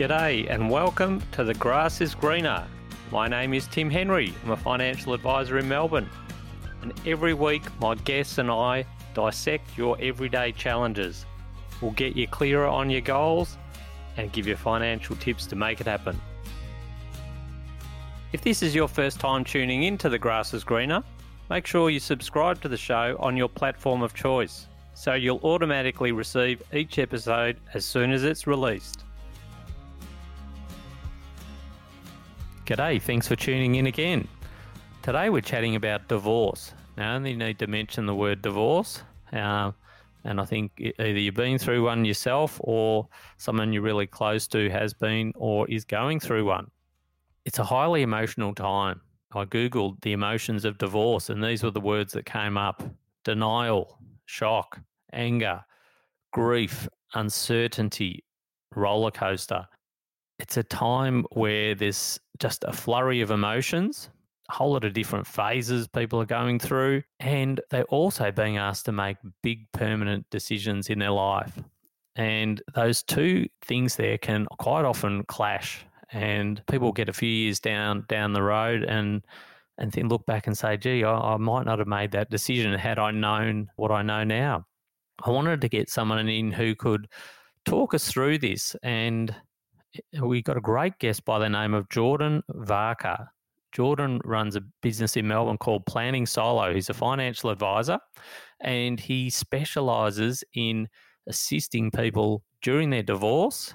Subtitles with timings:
[0.00, 2.66] G'day and welcome to The Grass is Greener.
[3.12, 4.32] My name is Tim Henry.
[4.42, 6.08] I'm a financial advisor in Melbourne.
[6.80, 11.26] And every week, my guests and I dissect your everyday challenges.
[11.82, 13.58] We'll get you clearer on your goals
[14.16, 16.18] and give you financial tips to make it happen.
[18.32, 21.02] If this is your first time tuning in to The Grass is Greener,
[21.50, 26.12] make sure you subscribe to the show on your platform of choice so you'll automatically
[26.12, 29.04] receive each episode as soon as it's released.
[32.70, 34.28] G'day, thanks for tuning in again.
[35.02, 36.72] Today we're chatting about divorce.
[36.96, 39.02] Now, I only need to mention the word divorce,
[39.32, 39.72] uh,
[40.22, 44.70] and I think either you've been through one yourself or someone you're really close to
[44.70, 46.70] has been or is going through one.
[47.44, 49.00] It's a highly emotional time.
[49.34, 52.84] I Googled the emotions of divorce, and these were the words that came up
[53.24, 54.78] denial, shock,
[55.12, 55.64] anger,
[56.32, 58.22] grief, uncertainty,
[58.76, 59.66] roller coaster
[60.40, 64.08] it's a time where there's just a flurry of emotions,
[64.48, 68.86] a whole lot of different phases people are going through, and they're also being asked
[68.86, 71.58] to make big permanent decisions in their life.
[72.16, 75.84] And those two things there can quite often clash.
[76.12, 79.22] And people get a few years down down the road and
[79.78, 82.76] and then look back and say, gee, I, I might not have made that decision
[82.78, 84.66] had I known what I know now.
[85.22, 87.06] I wanted to get someone in who could
[87.64, 89.34] talk us through this and
[90.20, 93.30] we got a great guest by the name of Jordan Vaka.
[93.72, 96.74] Jordan runs a business in Melbourne called Planning Solo.
[96.74, 97.98] He's a financial advisor
[98.60, 100.88] and he specializes in
[101.28, 103.74] assisting people during their divorce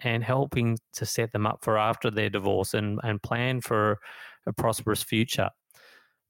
[0.00, 3.98] and helping to set them up for after their divorce and, and plan for
[4.46, 5.48] a prosperous future.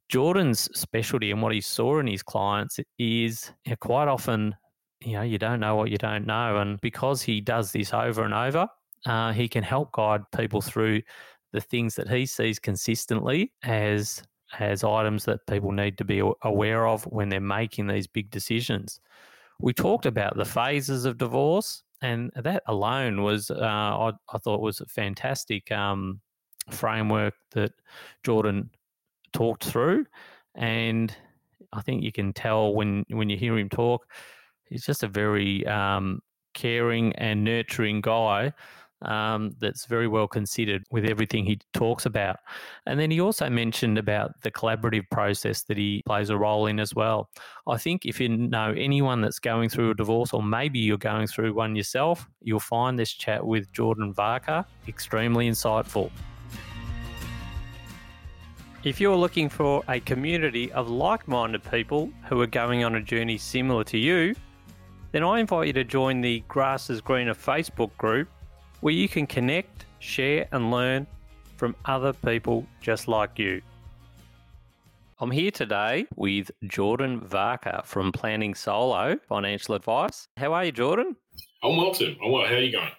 [0.08, 4.54] Jordan's specialty and what he saw in his clients is you know, quite often,
[5.00, 6.58] you know, you don't know what you don't know.
[6.58, 8.66] And because he does this over and over,
[9.06, 11.02] uh, he can help guide people through
[11.52, 14.22] the things that he sees consistently as
[14.58, 19.00] as items that people need to be aware of when they're making these big decisions.
[19.60, 24.60] We talked about the phases of divorce, and that alone was uh, I, I, thought
[24.60, 26.20] was a fantastic um,
[26.70, 27.72] framework that
[28.24, 28.70] Jordan
[29.32, 30.06] talked through,
[30.56, 31.14] and
[31.72, 34.06] I think you can tell when when you hear him talk,
[34.64, 36.20] he's just a very um,
[36.54, 38.52] caring and nurturing guy
[39.02, 42.36] um, that's very well considered with everything he talks about.
[42.86, 46.78] And then he also mentioned about the collaborative process that he plays a role in
[46.80, 47.30] as well.
[47.66, 51.26] I think if you know anyone that's going through a divorce, or maybe you're going
[51.26, 56.10] through one yourself, you'll find this chat with Jordan Vaka extremely insightful.
[58.82, 63.00] If you're looking for a community of like minded people who are going on a
[63.00, 64.34] journey similar to you,
[65.12, 68.28] then I invite you to join the Grass is Greener Facebook group
[68.80, 71.06] where you can connect, share, and learn
[71.56, 73.60] from other people just like you.
[75.18, 80.28] I'm here today with Jordan Vaka from Planning Solo Financial Advice.
[80.38, 81.14] How are you, Jordan?
[81.62, 82.16] I'm well, Tim.
[82.24, 82.46] I'm well.
[82.46, 82.90] How are you going?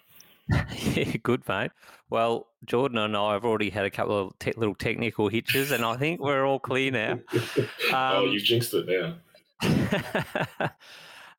[0.94, 1.72] yeah, good, mate.
[2.10, 5.84] Well, Jordan and I have already had a couple of te- little technical hitches, and
[5.84, 7.18] I think we're all clear now.
[7.92, 9.14] Um, oh, you've jinxed it now.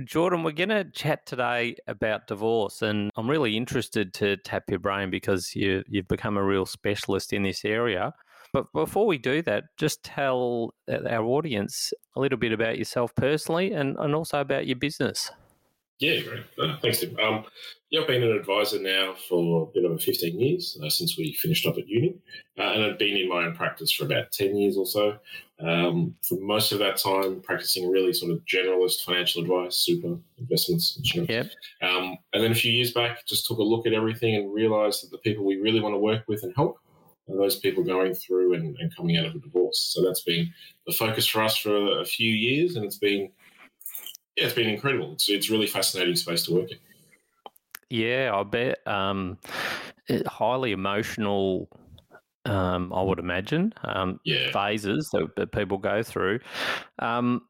[0.03, 4.79] Jordan, we're going to chat today about divorce, and I'm really interested to tap your
[4.79, 8.13] brain because you, you've become a real specialist in this area.
[8.53, 13.13] But before we do that, just tell uh, our audience a little bit about yourself
[13.15, 15.31] personally and, and also about your business.
[15.99, 16.43] Yeah, great.
[16.81, 17.17] Thanks, Tim.
[17.19, 17.45] Um,
[17.89, 21.33] yeah, I've been an advisor now for a bit over 15 years uh, since we
[21.33, 22.15] finished up at uni.
[22.57, 25.17] Uh, and I've been in my own practice for about 10 years or so.
[25.59, 30.97] Um, for most of that time, practicing really sort of generalist financial advice, super investments,
[30.97, 31.29] insurance.
[31.29, 31.51] Yep.
[31.89, 35.03] Um, and then a few years back, just took a look at everything and realized
[35.03, 36.79] that the people we really want to work with and help
[37.29, 39.79] are those people going through and, and coming out of a divorce.
[39.93, 40.51] So that's been
[40.87, 43.29] the focus for us for a few years, and it's been
[44.35, 45.13] yeah, it's been incredible.
[45.13, 46.77] It's it's really fascinating space to work in.
[47.89, 48.85] Yeah, I bet.
[48.87, 49.37] Um,
[50.25, 51.69] highly emotional.
[52.45, 54.51] Um, I would imagine um, yeah.
[54.51, 56.41] phases that, that, people go through.
[56.99, 57.43] Um,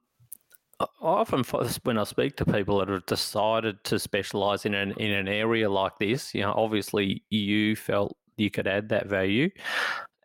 [0.80, 1.44] I often,
[1.84, 5.70] when I speak to people that have decided to specialise in an in an area
[5.70, 9.50] like this, you know, obviously you felt you could add that value,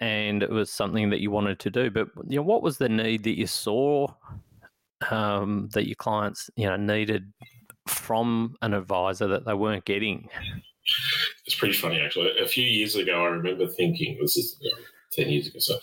[0.00, 1.90] and it was something that you wanted to do.
[1.90, 4.08] But you know, what was the need that you saw
[5.10, 7.32] um, that your clients you know needed
[7.86, 10.28] from an advisor that they weren't getting?
[11.46, 12.38] It's pretty funny actually.
[12.38, 14.78] A few years ago, I remember thinking this is you know,
[15.12, 15.58] ten years ago.
[15.58, 15.76] So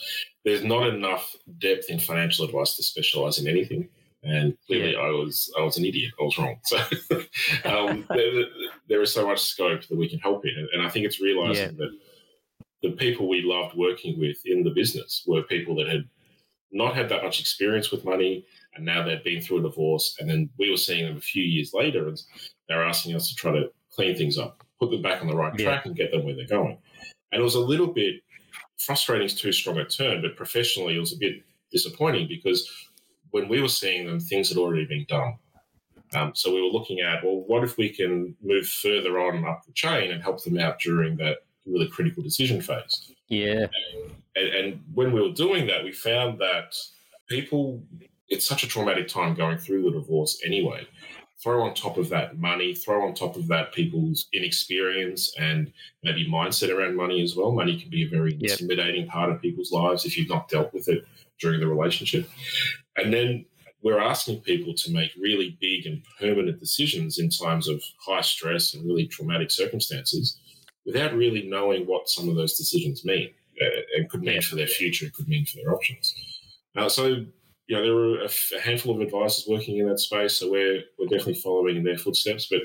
[0.43, 3.89] there's not enough depth in financial advice to specialize in anything.
[4.23, 4.99] And clearly, yeah.
[4.99, 6.13] I was I was an idiot.
[6.19, 6.57] I was wrong.
[6.65, 6.77] So
[7.65, 8.45] um, there,
[8.89, 10.67] there is so much scope that we can help in.
[10.73, 11.77] And I think it's realizing yeah.
[11.77, 11.97] that
[12.81, 16.09] the people we loved working with in the business were people that had
[16.75, 18.45] not had that much experience with money
[18.75, 20.17] and now they'd been through a divorce.
[20.19, 22.21] And then we were seeing them a few years later and
[22.67, 25.35] they were asking us to try to clean things up, put them back on the
[25.35, 25.89] right track yeah.
[25.89, 26.77] and get them where they're going.
[27.31, 28.15] And it was a little bit
[28.77, 32.69] frustrating is too strong a term, but professionally it was a bit disappointing because
[33.31, 35.35] when we were seeing them, things had already been done.
[36.13, 39.65] Um, so we were looking at, well, what if we can move further on up
[39.65, 43.11] the chain and help them out during that really critical decision phase?
[43.27, 43.67] Yeah.
[44.35, 46.75] And, and when we were doing that, we found that
[47.29, 47.83] people,
[48.29, 50.87] it's such a traumatic time going through the divorce anyway.
[51.43, 55.71] Throw on top of that money, throw on top of that people's inexperience and
[56.01, 57.51] maybe mindset around money as well.
[57.51, 58.51] Money can be a very yep.
[58.51, 61.05] intimidating part of people's lives if you've not dealt with it
[61.39, 62.29] during the relationship.
[62.95, 63.45] And then
[63.83, 68.73] we're asking people to make really big and permanent decisions in times of high stress
[68.73, 70.39] and really traumatic circumstances
[70.85, 73.29] without really knowing what some of those decisions mean
[73.61, 76.13] uh, and could mean for their future, could mean for their options.
[76.75, 77.05] Uh, so,
[77.67, 80.51] you know, there were a, f- a handful of advisors working in that space, so
[80.51, 82.61] we're, we're definitely following in their footsteps, but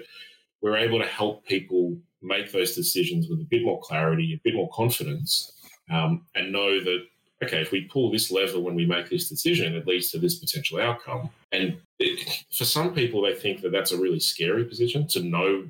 [0.61, 4.55] we're able to help people make those decisions with a bit more clarity, a bit
[4.55, 5.53] more confidence,
[5.91, 7.07] um, and know that
[7.43, 10.35] okay, if we pull this lever when we make this decision, it leads to this
[10.35, 11.31] potential outcome.
[11.53, 15.65] And it, for some people, they think that that's a really scary position to know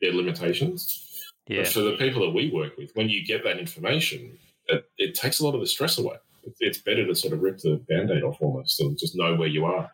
[0.00, 1.09] their limitations.
[1.50, 1.62] Yeah.
[1.62, 4.38] But for the people that we work with, when you get that information,
[4.68, 6.14] it, it takes a lot of the stress away.
[6.60, 9.48] It's better to sort of rip the band aid off almost and just know where
[9.48, 9.90] you are.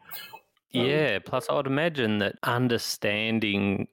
[0.75, 1.19] Um, yeah.
[1.19, 3.88] Plus, I would imagine that understanding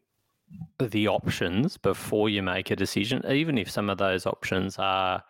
[0.77, 5.23] the options before you make a decision, even if some of those options are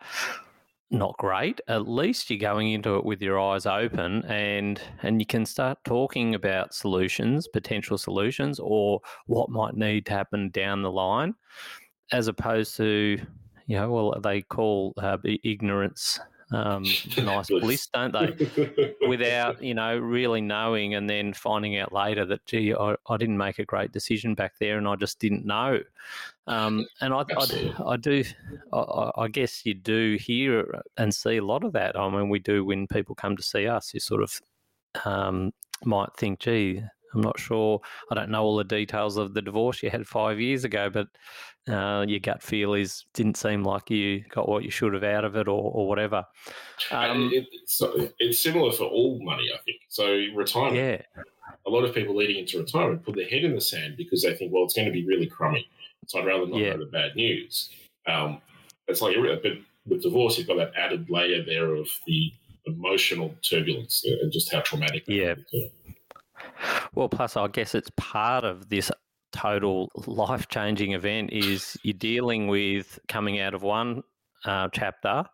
[0.90, 5.26] not great, at least you're going into it with your eyes open and and you
[5.26, 10.90] can start talking about solutions, potential solutions, or what might need to happen down the
[10.90, 11.34] line,
[12.12, 13.18] as opposed to
[13.66, 16.20] you know, well, they call uh, ignorance
[16.52, 16.84] um,
[17.18, 18.94] nice bliss, don't they?
[19.08, 23.38] Without you know really knowing, and then finding out later that gee, I, I didn't
[23.38, 25.80] make a great decision back there, and I just didn't know.
[26.46, 28.22] Um, and I, I, I, do,
[28.70, 31.98] I, I, guess you do hear and see a lot of that.
[31.98, 33.94] I mean, we do when people come to see us.
[33.94, 34.42] You sort of
[35.06, 35.54] um,
[35.86, 36.82] might think, gee,
[37.14, 37.80] I'm not sure.
[38.10, 41.08] I don't know all the details of the divorce you had five years ago, but
[41.72, 45.24] uh, your gut feel is didn't seem like you got what you should have out
[45.24, 46.24] of it, or, or whatever.
[46.90, 47.82] Um, it, it's,
[48.18, 49.78] it's similar for all money, I think.
[49.88, 50.76] So retirement.
[50.76, 51.22] Yeah.
[51.66, 54.34] A lot of people leading into retirement put their head in the sand because they
[54.34, 55.66] think, well, it's going to be really crummy.
[56.06, 56.72] So I'd rather not yeah.
[56.72, 57.70] know the bad news.
[58.06, 58.42] Um,
[58.86, 59.52] it's like, but
[59.86, 62.32] with divorce, you've got that added layer there of the
[62.66, 65.04] emotional turbulence and just how traumatic.
[65.06, 65.34] yeah.
[66.94, 68.90] Well, plus, I guess it's part of this
[69.32, 74.02] total life changing event is you're dealing with coming out of one
[74.44, 75.24] uh, chapter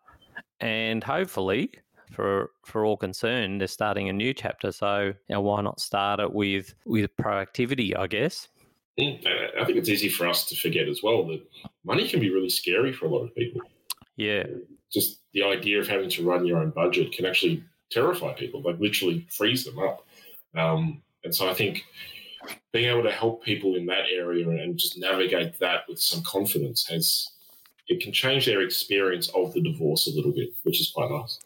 [0.61, 1.71] and hopefully
[2.11, 4.73] for for all concerned they're starting a new chapter.
[4.73, 8.49] So you know, why not start it with with proactivity i guess?
[8.99, 11.41] I think it's easy for us to forget as well that
[11.85, 13.63] money can be really scary for a lot of people.
[14.17, 14.45] Yeah.
[14.93, 18.61] Just the idea of having to run your own budget can actually terrify people.
[18.63, 20.07] Like literally freeze them up.
[20.55, 21.85] Um, and so i think
[22.73, 26.87] being able to help people in that area and just navigate that with some confidence
[26.87, 27.29] has
[27.91, 31.41] it can change their experience of the divorce a little bit, which is quite nice.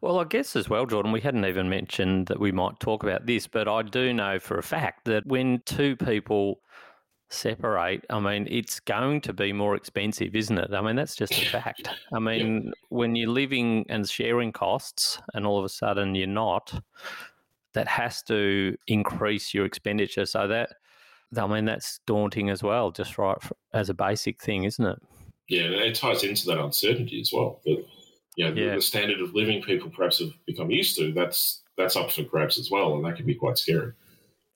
[0.00, 3.26] Well, I guess as well, Jordan, we hadn't even mentioned that we might talk about
[3.26, 6.60] this, but I do know for a fact that when two people
[7.30, 10.72] separate, I mean, it's going to be more expensive, isn't it?
[10.72, 11.90] I mean, that's just a fact.
[12.12, 12.72] I mean, yeah.
[12.88, 16.80] when you're living and sharing costs and all of a sudden you're not,
[17.74, 20.26] that has to increase your expenditure.
[20.26, 20.70] So that,
[21.36, 23.38] I mean, that's daunting as well, just right
[23.72, 24.98] as a basic thing, isn't it?
[25.48, 27.60] Yeah, it ties into that uncertainty as well.
[27.64, 27.84] That
[28.36, 28.74] you know, yeah.
[28.76, 32.58] the standard of living people perhaps have become used to, that's that's up for grabs
[32.58, 33.92] as well, and that can be quite scary.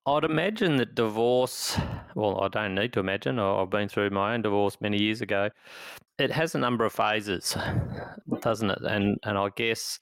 [0.07, 1.79] I'd imagine that divorce,
[2.15, 5.49] well, I don't need to imagine, I've been through my own divorce many years ago.
[6.19, 7.57] It has a number of phases,
[8.41, 8.83] doesn't it?
[8.83, 9.99] And and I guess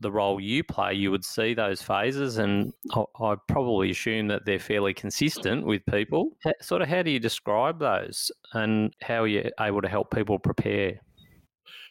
[0.00, 4.44] the role you play, you would see those phases, and I, I probably assume that
[4.44, 6.36] they're fairly consistent with people.
[6.60, 10.38] Sort of, how do you describe those, and how are you able to help people
[10.38, 11.00] prepare?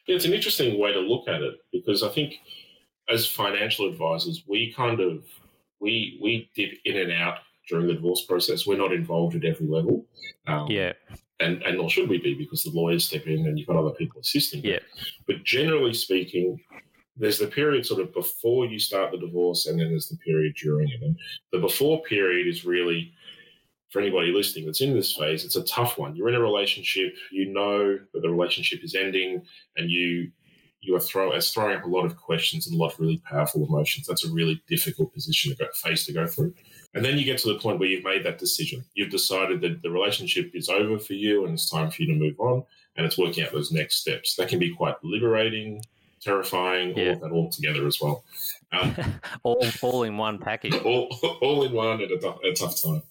[0.08, 2.36] Yeah, it's an interesting way to look at it because I think
[3.10, 5.24] as financial advisors, we kind of
[5.80, 7.40] we we dip in and out
[7.70, 8.66] during the divorce process.
[8.66, 10.06] We're not involved at every level.
[10.48, 10.94] Um, yeah.
[11.40, 13.92] And, and nor should we be because the lawyers step in and you've got other
[13.92, 14.64] people assisting.
[14.64, 14.80] Yeah.
[15.28, 16.60] But generally speaking,
[17.18, 20.56] there's the period sort of before you start the divorce, and then there's the period
[20.62, 21.02] during it.
[21.02, 21.18] And
[21.52, 23.14] the before period is really
[23.90, 26.16] for anybody listening that's in this phase, it's a tough one.
[26.16, 29.42] You're in a relationship, you know that the relationship is ending,
[29.78, 30.32] and you
[30.82, 33.22] you are throw as throwing up a lot of questions and a lot of really
[33.26, 34.08] powerful emotions.
[34.08, 36.54] That's a really difficult position to go phase to go through.
[36.94, 38.86] And then you get to the point where you've made that decision.
[38.94, 42.20] You've decided that the relationship is over for you and it's time for you to
[42.20, 42.64] move on
[42.96, 44.36] and it's working out those next steps.
[44.36, 45.82] That can be quite liberating,
[46.22, 47.06] terrifying, yeah.
[47.06, 48.24] all of that all together as well.
[48.72, 48.96] Um,
[49.44, 50.74] all, all in one package.
[50.86, 51.08] All,
[51.42, 53.02] all in one at a, a tough time.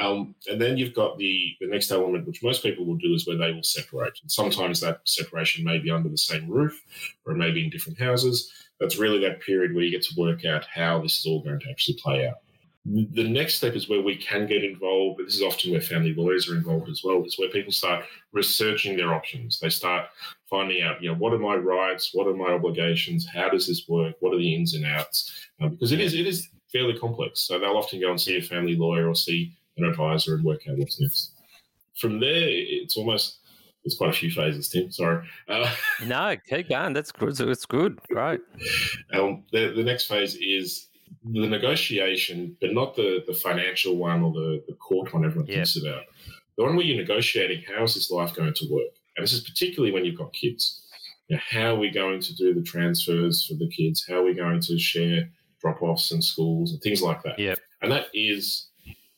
[0.00, 3.26] Um, and then you've got the, the next element, which most people will do, is
[3.26, 4.18] where they will separate.
[4.20, 6.82] And sometimes that separation may be under the same roof
[7.24, 8.52] or it may be in different houses.
[8.80, 11.60] That's really that period where you get to work out how this is all going
[11.60, 12.36] to actually play out.
[12.84, 16.14] The next step is where we can get involved, but this is often where family
[16.14, 19.58] lawyers are involved as well, is where people start researching their options.
[19.58, 20.06] They start
[20.48, 22.10] finding out, you know, what are my rights?
[22.12, 23.26] What are my obligations?
[23.26, 24.14] How does this work?
[24.20, 25.48] What are the ins and outs?
[25.60, 27.40] Um, because it is it is fairly complex.
[27.40, 30.62] So they'll often go and see a family lawyer or see an advisor and work
[30.68, 31.32] out what's next.
[31.98, 33.38] From there, it's almost
[33.86, 34.90] there's quite a few phases, Tim.
[34.90, 35.24] Sorry.
[35.48, 35.72] Uh,
[36.06, 36.92] no, keep going.
[36.92, 37.38] That's good.
[37.40, 38.00] It's good.
[38.08, 38.40] Great.
[39.14, 40.88] Um, the, the next phase is
[41.24, 45.56] the negotiation, but not the, the financial one or the, the court one everyone yep.
[45.56, 46.02] thinks about.
[46.56, 48.90] The one where you're negotiating how is this life going to work?
[49.16, 50.82] And this is particularly when you've got kids.
[51.28, 54.04] You know, how are we going to do the transfers for the kids?
[54.08, 55.28] How are we going to share
[55.60, 57.38] drop offs in schools and things like that?
[57.38, 57.58] Yep.
[57.82, 58.68] And that is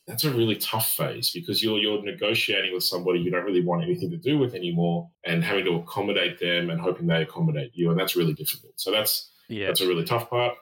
[0.09, 3.83] that's a really tough phase because you're you're negotiating with somebody you don't really want
[3.83, 7.91] anything to do with anymore and having to accommodate them and hoping they accommodate you.
[7.91, 8.73] And that's really difficult.
[8.77, 9.67] So that's yeah.
[9.67, 10.55] that's a really tough part.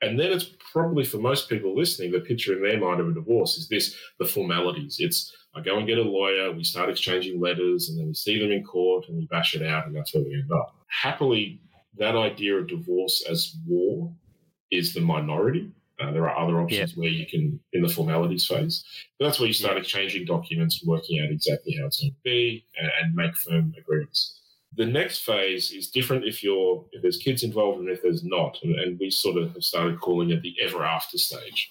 [0.00, 3.12] And then it's probably for most people listening, the picture in their mind of a
[3.12, 4.96] divorce is this the formalities.
[4.98, 8.40] It's I go and get a lawyer, we start exchanging letters, and then we see
[8.40, 10.74] them in court and we bash it out, and that's where we end up.
[10.88, 11.60] Happily,
[11.98, 14.10] that idea of divorce as war
[14.70, 15.70] is the minority.
[16.00, 17.00] Uh, there are other options yeah.
[17.00, 18.82] where you can, in the formalities phase,
[19.18, 22.16] but that's where you start exchanging documents and working out exactly how it's going to
[22.24, 24.40] be and, and make firm agreements.
[24.74, 28.58] The next phase is different if you're if there's kids involved and if there's not,
[28.62, 31.70] and, and we sort of have started calling it the ever after stage.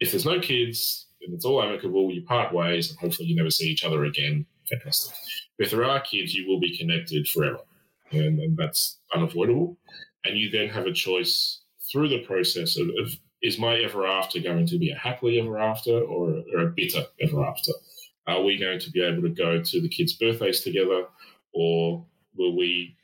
[0.00, 3.50] If there's no kids and it's all amicable, you part ways, and hopefully you never
[3.50, 4.46] see each other again.
[4.68, 5.14] Fantastic.
[5.58, 7.60] If there are kids, you will be connected forever,
[8.12, 9.76] and, and that's unavoidable.
[10.24, 11.60] And you then have a choice
[11.90, 13.12] through the process of, of
[13.42, 17.02] is my ever after going to be a happily ever after or, or a bitter
[17.20, 17.72] ever after?
[18.26, 21.04] Are we going to be able to go to the kids' birthdays together,
[21.52, 22.04] or
[22.36, 22.96] will we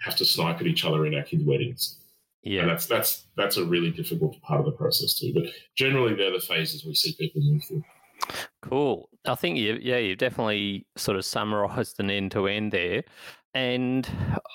[0.00, 1.98] have to snipe at each other in our kids' weddings?
[2.46, 5.32] Yeah, and that's that's that's a really difficult part of the process too.
[5.34, 7.82] But generally, they're the phases we see people move through.
[8.62, 9.08] Cool.
[9.26, 13.02] I think you, yeah, you've definitely sort of summarised an end to end there,
[13.52, 14.08] and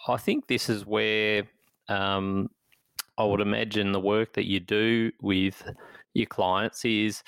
[0.08, 1.44] I think this is where
[1.90, 2.50] um,
[3.18, 5.62] I would imagine the work that you do with
[6.14, 7.24] your clients is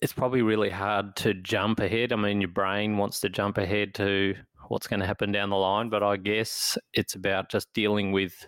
[0.00, 2.12] it's probably really hard to jump ahead.
[2.12, 4.34] I mean, your brain wants to jump ahead to
[4.66, 8.44] what's going to happen down the line, but I guess it's about just dealing with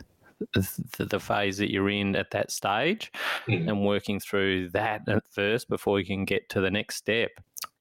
[0.52, 3.12] the, the phase that you're in at that stage
[3.48, 3.68] mm.
[3.68, 7.30] and working through that at first before you can get to the next step.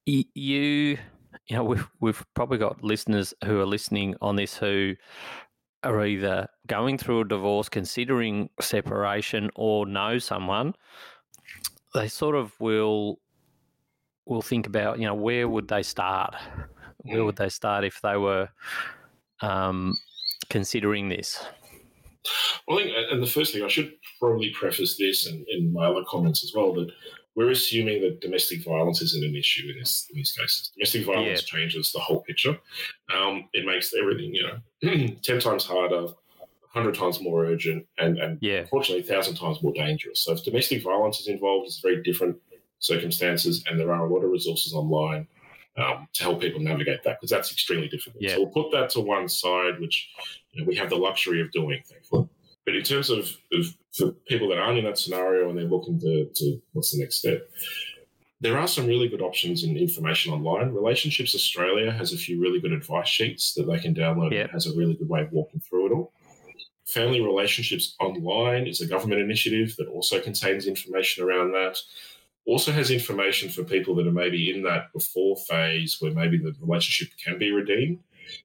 [0.06, 0.98] You, you
[1.52, 4.96] know, we've, we've probably got listeners who are listening on this who
[5.84, 10.74] are either going through a divorce, considering separation, or know someone,
[11.94, 13.20] they sort of will
[14.26, 16.36] will think about you know where would they start?
[17.00, 18.50] Where would they start if they were
[19.42, 19.98] um,
[20.50, 21.46] considering this?
[22.68, 25.86] Well, I think, and the first thing I should probably preface this and in my
[25.86, 26.92] other comments as well that
[27.36, 30.72] we're assuming that domestic violence isn't an issue in this in these cases.
[30.76, 31.60] Domestic violence yeah.
[31.60, 32.58] changes the whole picture.
[33.16, 36.08] Um, it makes everything you know ten times harder,
[36.70, 38.60] hundred times more urgent, and and yeah.
[38.60, 40.24] unfortunately, thousand times more dangerous.
[40.24, 42.38] So if domestic violence is involved, it's very different
[42.80, 45.28] circumstances, and there are a lot of resources online
[45.78, 48.22] um, to help people navigate that because that's extremely difficult.
[48.22, 48.36] Yeah.
[48.36, 50.10] So we'll put that to one side, which
[50.52, 52.28] you know, we have the luxury of doing, thankfully.
[52.66, 56.00] But in terms of, of for people that aren't in that scenario and they're looking
[56.00, 57.50] to, to what's the next step,
[58.40, 60.74] there are some really good options and information online.
[60.74, 64.32] Relationships Australia has a few really good advice sheets that they can download.
[64.32, 64.46] Yep.
[64.46, 66.14] It has a really good way of walking through it all.
[66.86, 71.78] Family Relationships Online is a government initiative that also contains information around that.
[72.46, 76.54] Also has information for people that are maybe in that before phase where maybe the
[76.60, 78.00] relationship can be redeemed.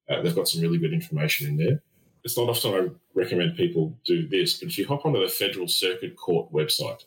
[0.09, 1.83] Uh, they've got some really good information in there
[2.25, 5.69] it's not often I recommend people do this, but if you hop onto the Federal
[5.69, 7.05] Circuit Court website,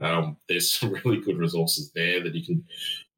[0.00, 2.64] um, there's some really good resources there that you can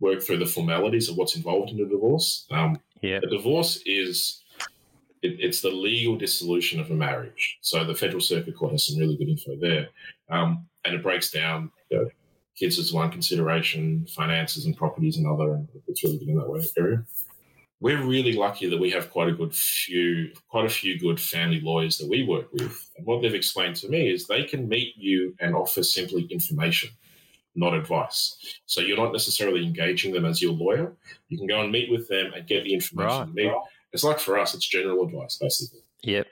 [0.01, 2.47] work through the formalities of what's involved in a divorce.
[2.51, 3.21] Um, yeah.
[3.23, 4.43] A divorce is
[5.23, 7.59] it, it's the legal dissolution of a marriage.
[7.61, 9.89] So the Federal Circuit Court has some really good info there,
[10.31, 12.09] um, and it breaks down you know,
[12.57, 16.63] kids is one consideration, finances and properties another, and it's really good in that way
[16.79, 17.05] area.
[17.81, 21.61] We're really lucky that we have quite a good few, quite a few good family
[21.61, 22.89] lawyers that we work with.
[22.97, 26.91] And what they've explained to me is they can meet you and offer simply information,
[27.57, 28.37] not advice.
[28.67, 30.95] So you're not necessarily engaging them as your lawyer.
[31.29, 33.57] You can go and meet with them and get the information right.
[33.93, 35.81] It's like for us, it's general advice basically.
[36.05, 36.27] Yep.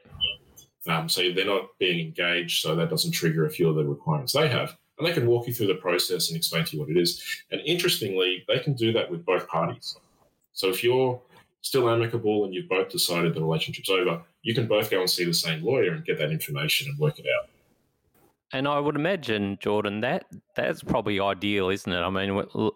[0.89, 4.33] Um, so they're not being engaged, so that doesn't trigger a few of the requirements
[4.33, 6.90] they have and they can walk you through the process and explain to you what
[6.90, 7.25] it is.
[7.50, 9.97] And interestingly, they can do that with both parties.
[10.52, 11.19] So if you're
[11.62, 15.25] still amicable and you've both decided the relationship's over, you can both go and see
[15.25, 17.49] the same lawyer and get that information and work it out.
[18.52, 22.00] And I would imagine, Jordan, that that's probably ideal, isn't it?
[22.00, 22.71] I mean,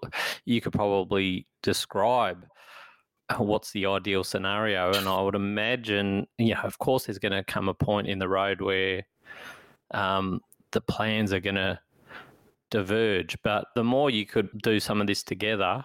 [0.46, 2.46] you could probably describe
[3.36, 7.44] what's the ideal scenario, and I would imagine, you know, of course, there's going to
[7.44, 9.02] come a point in the road where
[9.92, 10.40] um,
[10.72, 11.78] the plans are going to
[12.74, 13.36] diverge.
[13.42, 15.84] But the more you could do some of this together,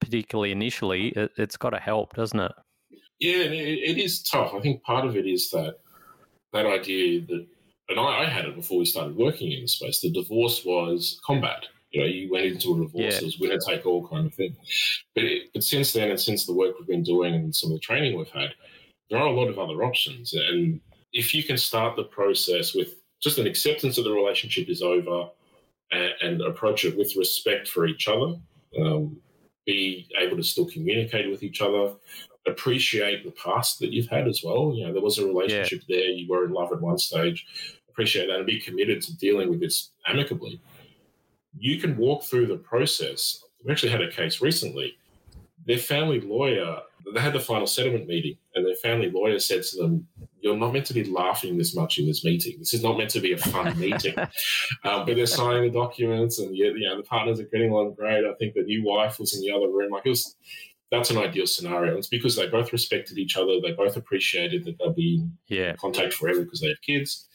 [0.00, 2.52] particularly initially, it, has got to help, doesn't it?
[3.20, 4.54] Yeah, it, it is tough.
[4.54, 5.76] I think part of it is that
[6.52, 7.46] that idea that,
[7.88, 10.00] and I, I, had it before we started working in the space.
[10.00, 11.66] The divorce was combat.
[11.90, 13.18] You know, you went into a divorce, yeah.
[13.18, 14.56] it was winner take all kind of thing.
[15.14, 17.76] But it, but since then, and since the work we've been doing and some of
[17.76, 18.50] the training we've had,
[19.10, 20.34] there are a lot of other options.
[20.34, 20.80] And
[21.12, 25.30] if you can start the process with just an acceptance that the relationship is over,
[25.90, 28.34] and, and approach it with respect for each other.
[28.78, 29.16] Um,
[29.66, 31.92] be able to still communicate with each other,
[32.46, 34.72] appreciate the past that you've had as well.
[34.74, 35.96] You know, there was a relationship yeah.
[35.96, 37.46] there, you were in love at one stage.
[37.90, 40.60] Appreciate that and be committed to dealing with this amicably.
[41.58, 43.44] You can walk through the process.
[43.64, 44.96] We actually had a case recently.
[45.66, 46.80] Their family lawyer,
[47.14, 50.06] they had the final settlement meeting, and their family lawyer said to them,
[50.40, 52.56] you're not meant to be laughing this much in this meeting.
[52.58, 54.14] This is not meant to be a fun meeting.
[54.18, 58.24] Um, but they're signing the documents, and you know the partners are getting along great.
[58.24, 59.90] I think the new wife was in the other room.
[59.90, 60.36] Like it was,
[60.90, 61.96] that's an ideal scenario.
[61.96, 63.60] It's because they both respected each other.
[63.60, 65.70] They both appreciated that they'll be yeah.
[65.70, 67.28] in contact forever because they have kids,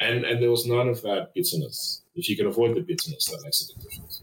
[0.00, 2.02] and and there was none of that bitterness.
[2.14, 4.19] If you can avoid the bitterness, that makes a big difference.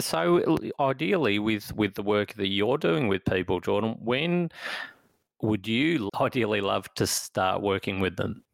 [0.00, 4.50] So ideally, with with the work that you're doing with people, Jordan, when
[5.42, 8.44] would you ideally love to start working with them?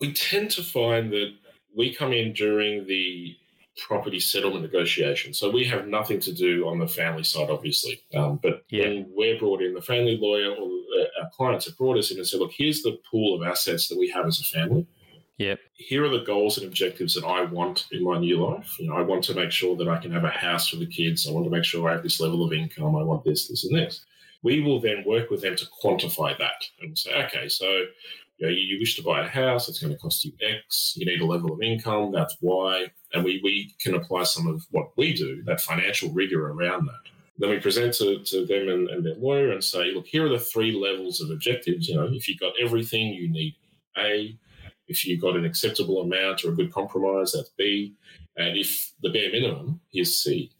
[0.00, 1.32] We tend to find that
[1.74, 3.36] we come in during the
[3.76, 5.34] property settlement negotiation.
[5.34, 8.02] So we have nothing to do on the family side, obviously.
[8.14, 8.84] Um, but yeah.
[8.84, 12.16] when we're brought in, the family lawyer or uh, our clients have brought us in
[12.16, 14.86] and said, look, here's the pool of assets that we have as a family.
[15.38, 15.58] Yep.
[15.74, 18.78] Here are the goals and objectives that I want in my new life.
[18.78, 20.86] You know, I want to make sure that I can have a house for the
[20.86, 21.28] kids.
[21.28, 22.96] I want to make sure I have this level of income.
[22.96, 24.04] I want this, this, and this
[24.46, 27.66] we will then work with them to quantify that and say, okay, so
[28.38, 31.04] you, know, you wish to buy a house, it's going to cost you X, you
[31.04, 32.86] need a level of income, that's Y.
[33.12, 37.10] And we, we can apply some of what we do, that financial rigor around that.
[37.38, 40.30] Then we present to, to them and, and their lawyer and say, look, here are
[40.30, 41.88] the three levels of objectives.
[41.88, 43.56] You know, if you've got everything, you need
[43.98, 44.38] A.
[44.88, 47.94] If you've got an acceptable amount or a good compromise, that's B.
[48.36, 50.50] And if the bare minimum, is C.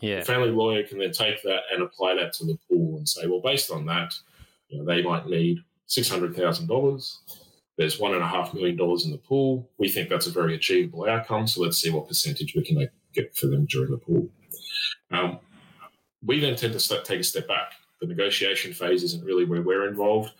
[0.00, 0.20] Yeah.
[0.20, 3.26] The family lawyer can then take that and apply that to the pool and say,
[3.26, 4.12] well, based on that,
[4.68, 7.20] you know, they might need six hundred thousand dollars.
[7.78, 9.70] There's one and a half million dollars in the pool.
[9.78, 11.46] We think that's a very achievable outcome.
[11.46, 14.28] So let's see what percentage we can get for them during the pool.
[15.10, 15.38] Um,
[16.24, 17.72] we then tend to start, take a step back.
[18.00, 20.32] The negotiation phase isn't really where we're involved.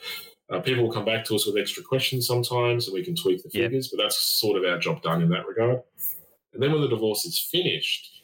[0.49, 3.43] Uh, people will come back to us with extra questions sometimes, and we can tweak
[3.43, 3.89] the figures.
[3.89, 5.83] But that's sort of our job done in that regard.
[6.53, 8.17] And then when the divorce is finished,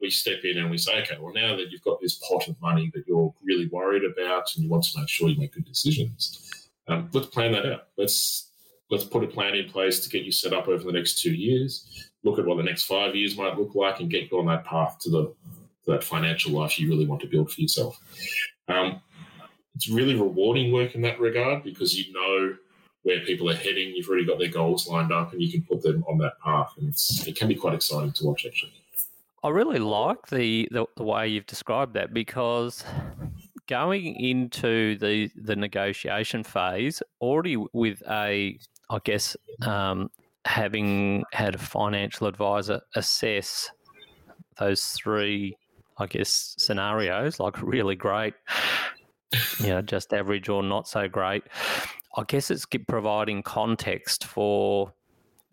[0.00, 2.60] we step in and we say, okay, well, now that you've got this pot of
[2.60, 5.66] money that you're really worried about and you want to make sure you make good
[5.66, 7.88] decisions, um, let's plan that out.
[7.96, 8.50] Let's
[8.90, 11.32] let's put a plan in place to get you set up over the next two
[11.32, 12.08] years.
[12.24, 14.64] Look at what the next five years might look like and get you on that
[14.64, 15.22] path to the
[15.84, 17.98] to that financial life you really want to build for yourself.
[18.68, 19.00] Um,
[19.80, 22.54] it's really rewarding work in that regard because you know
[23.02, 23.94] where people are heading.
[23.96, 26.74] You've already got their goals lined up, and you can put them on that path.
[26.78, 26.94] And
[27.26, 28.72] it can be quite exciting to watch, actually.
[29.42, 32.84] I really like the, the, the way you've described that because
[33.68, 38.58] going into the the negotiation phase already with a
[38.90, 40.10] I guess um,
[40.44, 43.70] having had a financial advisor assess
[44.58, 45.56] those three
[45.96, 48.34] I guess scenarios like really great
[49.60, 51.44] you know just average or not so great
[52.16, 54.92] I guess it's providing context for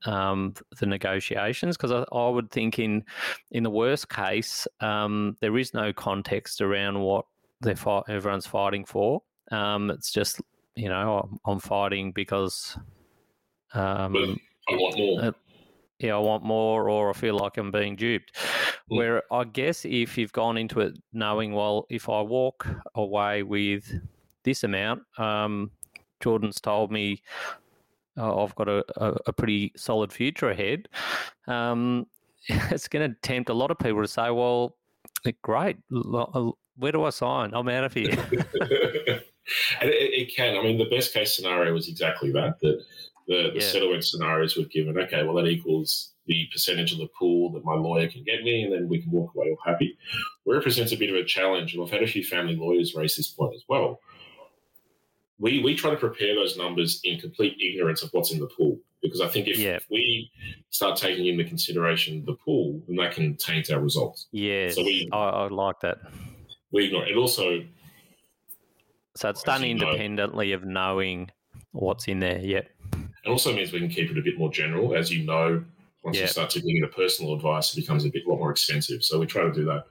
[0.06, 3.04] um, the negotiations because I, I, would think in
[3.52, 7.26] in the worst case um, there is no context around what
[7.62, 9.22] they're fight, everyone's fighting for.
[9.52, 10.42] Um, it's just
[10.76, 12.78] you know I'm, I'm fighting because
[13.74, 15.34] um, I want more.
[16.00, 18.38] Yeah, I want more, or I feel like I'm being duped.
[18.88, 23.92] Where I guess if you've gone into it knowing, well, if I walk away with
[24.44, 25.72] this amount, um,
[26.20, 27.24] Jordan's told me
[28.18, 30.88] uh, I've got a, a, a, pretty solid future ahead.
[31.48, 32.08] Um,
[32.48, 34.76] it's going to tempt a lot of people to say, well,
[35.42, 37.54] great, where do I sign?
[37.54, 38.10] I'm out of here.
[39.82, 40.58] and it, it, can.
[40.58, 42.60] I mean, the best case scenario was exactly that.
[42.62, 42.84] That
[43.28, 43.72] the, the yeah.
[43.72, 44.98] settlement scenarios we've given.
[44.98, 48.64] Okay, well that equals the percentage of the pool that my lawyer can get me,
[48.64, 49.98] and then we can walk away all happy.
[50.44, 52.96] Where it presents a bit of a challenge, and we've had a few family lawyers
[52.96, 54.00] raise this point as well.
[55.40, 58.80] We we try to prepare those numbers in complete ignorance of what's in the pool,
[59.02, 59.76] because I think if, yeah.
[59.76, 60.32] if we
[60.70, 64.28] start taking into consideration the pool, then that can taint our results.
[64.32, 66.00] Yeah, so we I, I like that.
[66.72, 67.16] We ignore it.
[67.16, 67.64] Also,
[69.16, 71.30] so it's done independently know, of knowing
[71.72, 72.40] what's in there.
[72.40, 72.70] Yep.
[73.28, 74.96] It also means we can keep it a bit more general.
[74.96, 75.64] As you know,
[76.04, 76.24] once yep.
[76.24, 79.04] you start get into personal advice, it becomes a bit lot more expensive.
[79.04, 79.84] So we try to do that.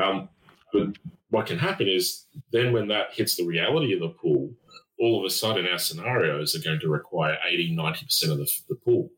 [0.00, 0.28] Um,
[0.72, 0.96] but
[1.30, 4.52] what can happen is then when that hits the reality of the pool,
[5.00, 8.76] all of a sudden our scenarios are going to require 80, 90% of the, the
[8.76, 9.10] pool.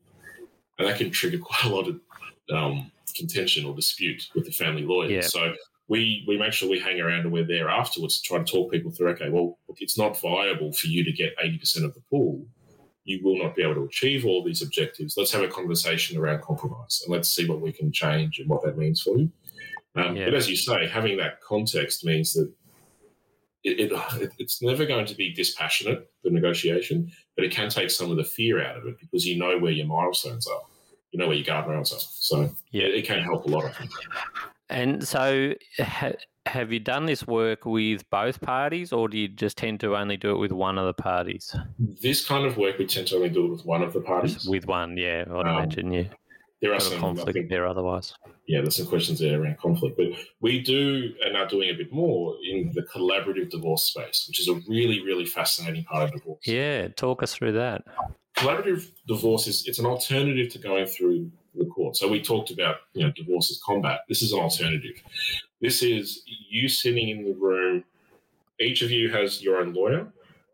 [0.79, 1.99] And that can trigger quite a lot of
[2.51, 5.11] um, contention or dispute with the family lawyers.
[5.11, 5.23] Yep.
[5.25, 5.53] So
[5.87, 8.71] we we make sure we hang around and we're there afterwards to try to talk
[8.71, 9.09] people through.
[9.09, 12.45] Okay, well, look, it's not viable for you to get eighty percent of the pool.
[13.09, 15.15] You will not be able to achieve all these objectives.
[15.17, 18.63] Let's have a conversation around compromise and let's see what we can change and what
[18.63, 19.31] that means for you.
[19.95, 20.25] Um, yeah.
[20.25, 22.51] But as you say, having that context means that
[23.63, 28.11] it, it, it's never going to be dispassionate the negotiation, but it can take some
[28.11, 30.61] of the fear out of it because you know where your milestones are,
[31.11, 31.99] you know where your guardrails are.
[31.99, 33.65] So yeah, it, it can help a lot.
[33.65, 33.89] I think.
[34.69, 35.55] And so,
[36.45, 40.17] have you done this work with both parties, or do you just tend to only
[40.17, 41.55] do it with one of the parties?
[42.01, 44.35] This kind of work, we tend to only do it with one of the parties.
[44.35, 46.03] Just with one, yeah, I'd um, imagine, yeah.
[46.61, 48.13] There are some conflict think, there otherwise.
[48.45, 50.07] Yeah, there's some questions there around conflict, but
[50.41, 54.49] we do and are doing a bit more in the collaborative divorce space, which is
[54.49, 56.39] a really, really fascinating part of divorce.
[56.45, 57.83] Yeah, talk us through that.
[58.35, 61.95] Collaborative divorce is it's an alternative to going through the court.
[61.95, 64.01] So we talked about you know divorce as combat.
[64.09, 65.01] This is an alternative.
[65.61, 67.83] This is you sitting in the room.
[68.59, 70.07] Each of you has your own lawyer,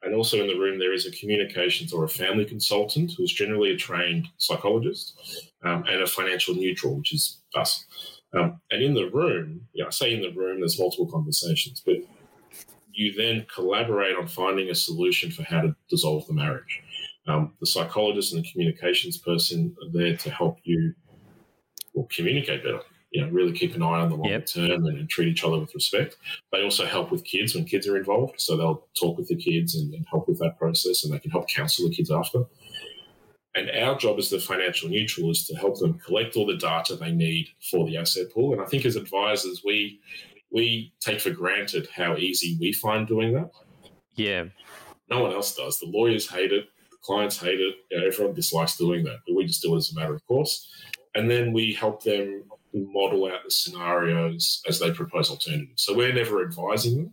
[0.04, 3.72] and also in the room there is a communications or a family consultant who's generally
[3.72, 7.86] a trained psychologist, um, and a financial neutral, which is us.
[8.34, 11.96] Um, and in the room, yeah, I say in the room, there's multiple conversations, but
[12.91, 16.82] you then collaborate on finding a solution for how to dissolve the marriage.
[17.28, 20.94] Um, the psychologist and the communications person are there to help you
[21.94, 22.82] well, communicate better.
[23.15, 24.45] You know, really keep an eye on the long yep.
[24.45, 26.17] term and, and, treat each other with respect.
[26.51, 29.73] They also help with kids when kids are involved, so they'll talk with the kids
[29.75, 32.43] and, and help with that process, and they can help counsel the kids after.
[33.56, 36.97] And our job as the financial neutral is to help them collect all the data
[36.97, 38.51] they need for the asset pool.
[38.51, 40.01] And I think as advisors, we
[40.51, 43.49] we take for granted how easy we find doing that.
[44.15, 44.45] Yeah.
[45.10, 45.80] No one else does.
[45.80, 47.75] The lawyers hate it the clients hate it.
[47.91, 50.25] You know, everyone dislikes doing that, but we just do it as a matter of
[50.28, 50.69] course.
[51.13, 52.43] And then we help them
[52.75, 55.83] model out the scenarios as they propose alternatives.
[55.83, 57.11] So we're never advising them.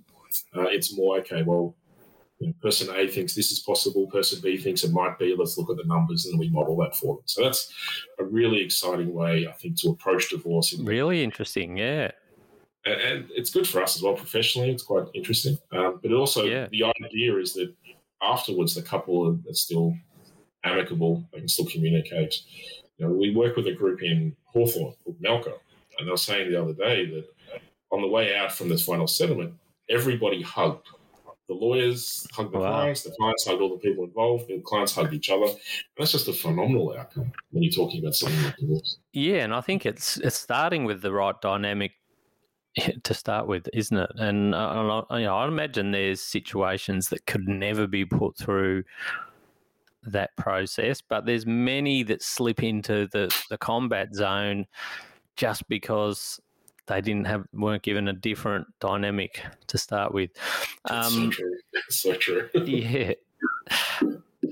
[0.57, 1.43] Uh, it's more okay.
[1.43, 1.77] Well,
[2.39, 4.07] you know, person A thinks this is possible.
[4.09, 5.35] Person B thinks it might be.
[5.37, 7.23] Let's look at the numbers and we model that for them.
[7.27, 7.73] So that's
[8.19, 10.77] a really exciting way, I think, to approach divorce.
[10.79, 12.11] really interesting, yeah.
[12.85, 14.71] And, and, it's good for us as well professionally.
[14.71, 15.57] It's quite interesting.
[15.71, 16.67] Um, but also, yeah.
[16.73, 17.73] the idea is that
[18.21, 19.95] afterwards, the couple are still
[20.65, 21.25] amicable.
[21.33, 22.35] They can still communicate.
[23.03, 25.55] You know, we work with a group in Hawthorn called Malco,
[25.99, 27.25] and they were saying the other day that
[27.91, 29.55] on the way out from this final settlement,
[29.91, 30.87] everybody hugged.
[31.49, 32.71] The lawyers hugged the wow.
[32.71, 35.47] clients, the clients hugged all the people involved, the clients hugged each other.
[35.47, 35.57] And
[35.99, 38.99] that's just a phenomenal outcome when you're talking about something like this.
[39.13, 41.93] Yeah, and I think it's it's starting with the right dynamic
[43.03, 44.11] to start with, isn't it?
[44.15, 48.85] And uh, you know, I imagine there's situations that could never be put through
[50.05, 54.67] that process, but there's many that slip into the, the combat zone
[55.37, 56.41] just because
[56.87, 60.31] they didn't have weren't given a different dynamic to start with.
[60.91, 61.57] Um, so true.
[61.89, 62.49] so true.
[62.65, 63.13] yeah.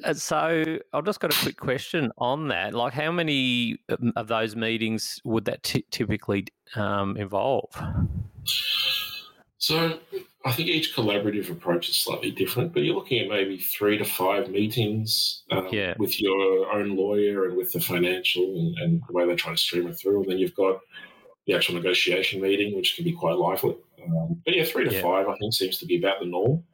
[0.05, 2.75] Uh, so I've just got a quick question on that.
[2.75, 7.71] Like, how many um, of those meetings would that t- typically um, involve?
[9.59, 9.99] So
[10.45, 14.05] I think each collaborative approach is slightly different, but you're looking at maybe three to
[14.05, 15.95] five meetings um, yeah.
[15.99, 19.59] with your own lawyer and with the financial and, and, the way they try to
[19.59, 20.23] stream it through.
[20.23, 20.81] And then you've got
[21.47, 23.77] the actual negotiation meeting, which can be quite lively.
[24.03, 25.03] Um, but yeah, three to yeah.
[25.03, 26.65] five, I think, seems to be about the norm.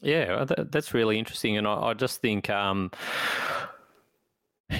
[0.00, 2.92] Yeah, that, that's really interesting, and I, I just think um,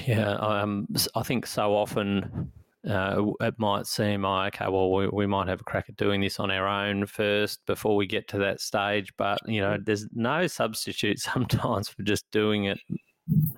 [0.05, 2.51] Yeah, um, I think so often
[2.87, 6.21] uh, it might seem, oh, okay, well, we, we might have a crack at doing
[6.21, 9.11] this on our own first before we get to that stage.
[9.17, 12.79] But, you know, there's no substitute sometimes for just doing it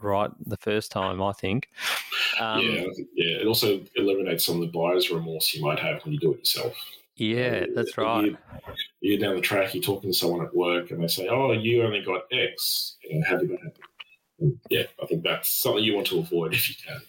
[0.01, 1.67] right the first time, I think.
[2.39, 2.83] Um, yeah,
[3.15, 3.37] yeah.
[3.41, 6.39] It also eliminates some of the buyer's remorse you might have when you do it
[6.39, 6.73] yourself.
[7.15, 8.25] Yeah, that's right.
[8.25, 8.37] You're,
[9.01, 11.83] you're, down the track, you're talking to someone at work, and they say, "Oh, you
[11.83, 14.59] only got X." You know, how did that happen?
[14.69, 17.01] yeah, I think that's something you want to avoid if you can.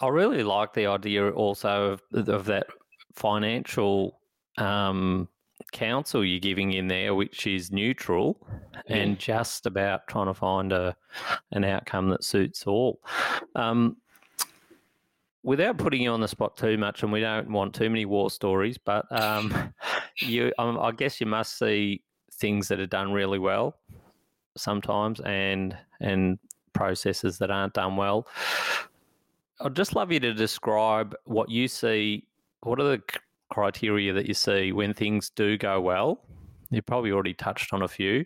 [0.00, 2.66] I really like the idea also of, of that
[3.14, 4.18] financial
[4.58, 5.28] um,
[5.72, 8.46] counsel you're giving in there, which is neutral
[8.86, 10.96] and just about trying to find a
[11.52, 13.00] an outcome that suits all.
[13.54, 13.96] Um,
[15.42, 18.30] without putting you on the spot too much, and we don't want too many war
[18.30, 19.72] stories, but um,
[20.18, 22.02] you, um, I guess you must see
[22.34, 23.76] things that are done really well
[24.56, 26.38] sometimes, and and
[26.72, 28.26] processes that aren't done well.
[29.60, 32.26] I'd just love you to describe what you see.
[32.62, 33.02] What are the
[33.50, 36.24] criteria that you see when things do go well?
[36.70, 38.24] You probably already touched on a few,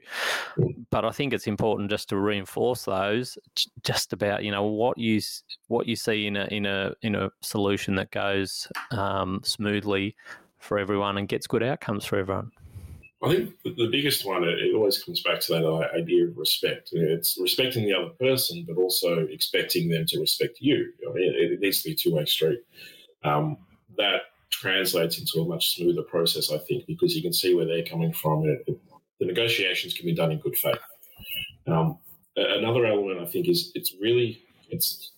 [0.91, 3.39] but I think it's important just to reinforce those.
[3.83, 5.23] Just about you know what you
[5.69, 10.15] what you see in a in a in a solution that goes um, smoothly
[10.59, 12.51] for everyone and gets good outcomes for everyone.
[13.25, 16.91] I think the biggest one, it always comes back to that idea of respect.
[16.93, 20.93] It's respecting the other person, but also expecting them to respect you.
[21.09, 22.61] I mean, it, needs to be two way street.
[23.23, 23.57] Um,
[23.97, 27.85] that translates into a much smoother process, I think, because you can see where they're
[27.85, 28.45] coming from.
[28.45, 28.79] It,
[29.21, 30.77] the negotiations can be done in good faith.
[31.67, 31.99] Um,
[32.37, 35.13] another element, I think, is it's really it's.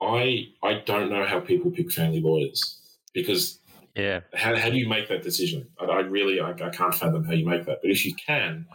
[0.00, 2.80] I I don't know how people pick family lawyers
[3.14, 3.60] because
[3.94, 4.20] yeah.
[4.34, 5.68] How, how do you make that decision?
[5.78, 7.80] I, I really, I, I, can't fathom how you make that.
[7.82, 8.66] But if you can,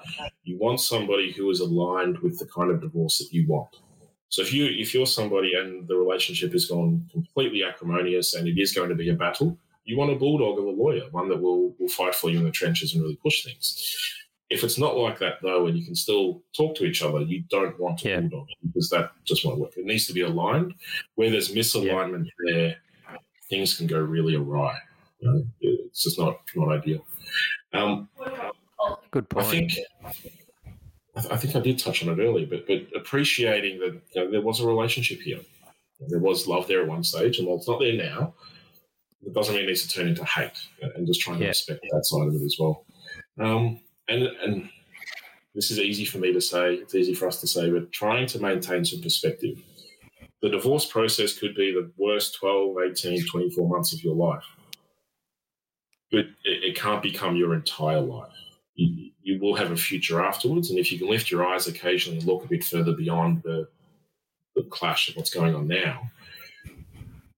[0.43, 3.75] you want somebody who is aligned with the kind of divorce that you want.
[4.30, 8.60] So if you if you're somebody and the relationship has gone completely acrimonious and it
[8.60, 11.41] is going to be a battle, you want a bulldog of a lawyer, one that
[11.41, 13.95] will will fight for you in the trenches and really push things.
[14.49, 17.43] If it's not like that though, and you can still talk to each other, you
[17.49, 18.19] don't want a yeah.
[18.19, 19.77] bulldog because that just won't work.
[19.77, 20.73] It needs to be aligned.
[21.15, 22.53] Where there's misalignment yeah.
[22.53, 22.75] there,
[23.49, 24.77] things can go really awry.
[25.19, 27.06] You know, it's just not not ideal.
[27.73, 28.10] Um,
[29.12, 29.45] Good point.
[29.45, 29.71] I think
[31.32, 34.41] I think I did touch on it earlier, but but appreciating that you know, there
[34.41, 35.39] was a relationship here,
[36.10, 38.34] there was love there at one stage, and while it's not there now,
[39.25, 40.51] it doesn't mean it needs to turn into hate,
[40.82, 41.45] and just trying yeah.
[41.45, 42.86] to respect that side of it as well.
[43.39, 44.69] Um, and and
[45.56, 48.27] this is easy for me to say, it's easy for us to say, but trying
[48.27, 49.58] to maintain some perspective.
[50.43, 54.43] The divorce process could be the worst 12, 18, 24 months of your life
[56.12, 58.32] but it, it can't become your entire life.
[58.76, 62.20] You, you, will have a future afterwards, and if you can lift your eyes occasionally
[62.20, 63.67] and look a bit further beyond the
[64.56, 66.02] the clash of what's going on now,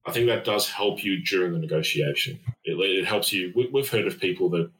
[0.06, 2.38] I think that does help you during the negotiation.
[2.64, 3.52] It, it helps you.
[3.54, 4.70] We, we've heard of people that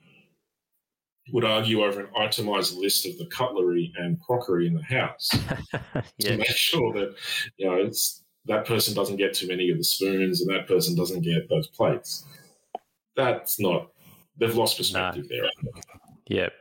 [1.33, 6.03] would argue over an itemized list of the cutlery and crockery in the house yeah.
[6.21, 7.15] to make sure that
[7.57, 10.97] you know it's that person doesn't get too many of the spoons and that person
[10.97, 12.25] doesn't get those plates
[13.17, 13.91] that's not
[14.39, 15.37] they've lost perspective no.
[15.37, 15.51] there.
[16.27, 16.53] Yep,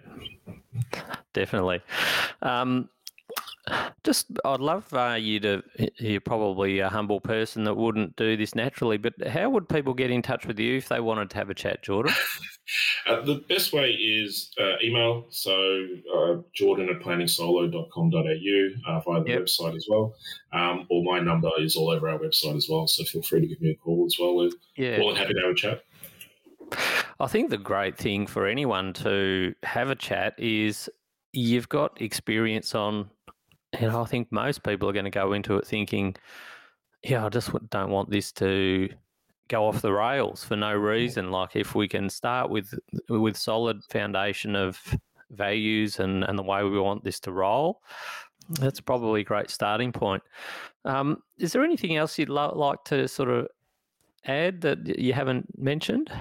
[1.34, 1.82] definitely.
[2.42, 2.90] Um,
[4.04, 5.64] just, I'd love uh, you to.
[5.98, 10.10] You're probably a humble person that wouldn't do this naturally, but how would people get
[10.12, 12.14] in touch with you if they wanted to have a chat, Jordan?
[13.08, 15.28] uh, the best way is uh, email.
[15.30, 15.86] So,
[16.16, 19.42] uh, jordan at planningsolo.com.au uh, via the yep.
[19.42, 20.16] website as well.
[20.54, 22.88] Um, or my number is all over our website as well.
[22.88, 24.36] So, feel free to give me a call as well.
[24.36, 25.00] We're yeah.
[25.00, 25.84] more than happy to have a chat.
[27.20, 30.90] I think the great thing for anyone to have a chat is
[31.34, 33.10] you've got experience on,
[33.74, 36.16] and I think most people are going to go into it thinking,
[37.04, 38.90] yeah, I just don't want this to
[39.50, 41.32] go off the rails for no reason.
[41.32, 42.74] Like if we can start with
[43.10, 44.80] with solid foundation of
[45.32, 47.82] values and, and the way we want this to roll,
[48.50, 50.24] that's probably a great starting point.
[50.86, 53.48] Um, is there anything else you'd lo- like to sort of
[54.26, 56.12] add that you haven't mentioned?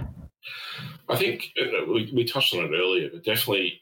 [1.09, 1.53] I think
[1.89, 3.81] we, we touched on it earlier, but definitely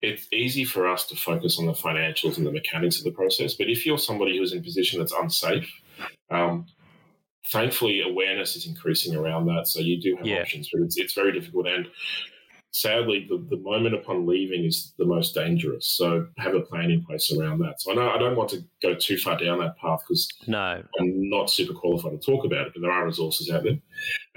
[0.00, 3.54] it's easy for us to focus on the financials and the mechanics of the process.
[3.54, 5.68] But if you're somebody who's in a position that's unsafe,
[6.30, 6.66] um,
[7.46, 9.66] thankfully awareness is increasing around that.
[9.66, 10.40] So you do have yeah.
[10.40, 11.66] options, but it's, it's very difficult.
[11.66, 11.88] And
[12.70, 15.86] sadly, the, the moment upon leaving is the most dangerous.
[15.86, 17.80] So have a plan in place around that.
[17.80, 20.82] So I know I don't want to go too far down that path because no,
[21.00, 23.78] I'm not super qualified to talk about it, but there are resources out there.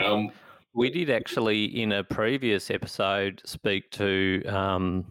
[0.05, 0.31] Um,
[0.73, 5.05] we did actually, in a previous episode, speak to um,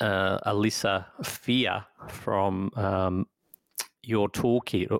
[0.00, 3.26] uh, Alyssa Fear from um,
[4.02, 4.98] your toolkit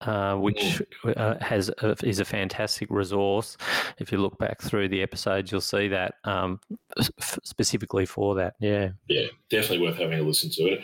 [0.00, 3.56] uh, which uh, has a, is a fantastic resource.
[3.98, 6.60] If you look back through the episodes, you'll see that um,
[6.98, 8.54] f- specifically for that.
[8.60, 10.80] Yeah, yeah, definitely worth having a listen to it.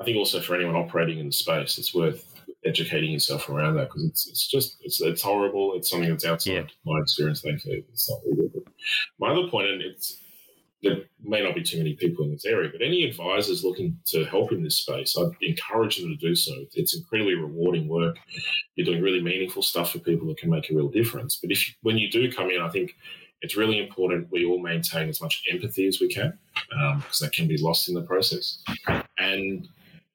[0.00, 3.88] I think also for anyone operating in the space, it's worth educating yourself around that
[3.88, 5.74] because it's it's just it's it's horrible.
[5.74, 6.64] It's something that's outside yeah.
[6.84, 7.40] my experience.
[7.42, 8.68] Thankfully, it's not really good.
[9.18, 10.20] My other point, and it's
[10.84, 14.24] there may not be too many people in this area, but any advisors looking to
[14.24, 16.52] help in this space, I'd encourage them to do so.
[16.74, 18.16] It's incredibly rewarding work.
[18.76, 21.36] You're doing really meaningful stuff for people that can make a real difference.
[21.36, 22.94] But if when you do come in, I think
[23.40, 27.32] it's really important we all maintain as much empathy as we can, because um, that
[27.32, 28.62] can be lost in the process,
[29.18, 29.66] and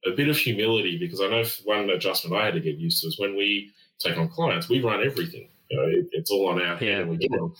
[0.05, 0.97] a bit of humility.
[0.97, 4.17] Because I know one adjustment I had to get used to is when we take
[4.17, 5.49] on clients, we run everything.
[5.69, 6.99] You know, it, it's all on our head, yeah.
[6.99, 7.53] and we get them.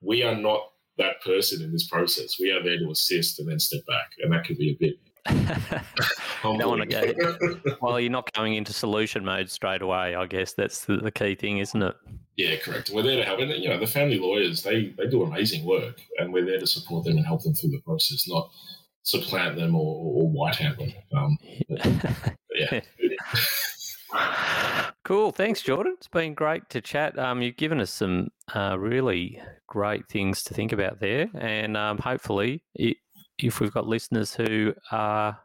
[0.00, 2.36] We are not that person in this process.
[2.38, 4.98] We are there to assist and then step back, and that could be a bit.
[6.42, 7.76] don't want go.
[7.80, 10.14] well, you're not going into solution mode straight away.
[10.14, 11.94] I guess that's the, the key thing, isn't it?
[12.36, 12.90] Yeah, correct.
[12.90, 16.00] We're there to help, and you know, the family lawyers they they do amazing work,
[16.18, 18.50] and we're there to support them and help them through the process, not
[19.02, 20.92] supplant them or, or white hat them.
[21.16, 22.80] Um, but, yeah.
[25.04, 25.32] Cool.
[25.32, 25.94] Thanks, Jordan.
[25.96, 27.18] It's been great to chat.
[27.18, 31.28] Um, you've given us some uh, really great things to think about there.
[31.34, 32.98] And um, hopefully, it,
[33.38, 35.38] if we've got listeners who are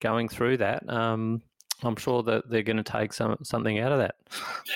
[0.00, 1.42] going through that, um,
[1.82, 4.16] I'm sure that they're going to take some something out of that.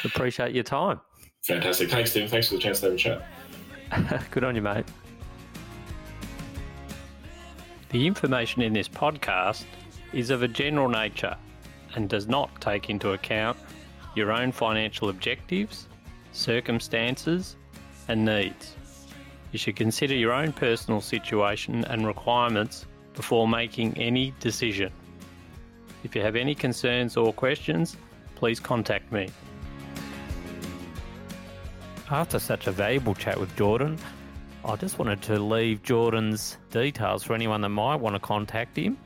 [0.04, 1.00] Appreciate your time.
[1.44, 1.90] Fantastic.
[1.90, 2.28] Thanks, Tim.
[2.28, 3.24] Thanks for the chance to have a chat.
[4.30, 4.86] Good on you, mate.
[7.90, 9.64] The information in this podcast
[10.12, 11.36] is of a general nature
[11.94, 13.56] and does not take into account
[14.14, 15.88] your own financial objectives,
[16.32, 17.56] circumstances,
[18.08, 18.76] and needs.
[19.52, 24.92] You should consider your own personal situation and requirements before making any decision.
[26.04, 27.96] If you have any concerns or questions,
[28.34, 29.28] please contact me.
[32.10, 33.98] After such a valuable chat with Jordan,
[34.64, 38.98] I just wanted to leave Jordan's details for anyone that might want to contact him.